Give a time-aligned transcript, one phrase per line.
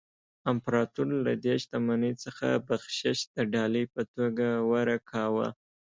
[0.51, 5.47] امپراتور له دې شتمنۍ څخه بخشش د ډالۍ په توګه ورکاوه.